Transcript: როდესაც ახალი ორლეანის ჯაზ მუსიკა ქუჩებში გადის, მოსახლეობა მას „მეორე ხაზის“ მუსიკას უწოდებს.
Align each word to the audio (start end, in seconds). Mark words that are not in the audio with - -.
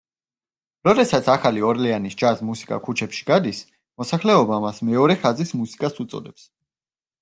როდესაც 0.87 1.29
ახალი 1.33 1.65
ორლეანის 1.73 2.17
ჯაზ 2.23 2.43
მუსიკა 2.49 2.81
ქუჩებში 2.89 3.29
გადის, 3.31 3.63
მოსახლეობა 4.03 4.61
მას 4.67 4.85
„მეორე 4.93 5.23
ხაზის“ 5.25 5.59
მუსიკას 5.63 6.07
უწოდებს. 6.07 6.53